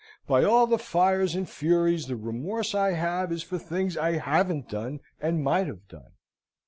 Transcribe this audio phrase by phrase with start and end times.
[0.25, 4.67] By all the fires and furies, the remorse I have is for things I haven't
[4.67, 6.13] done and might have done!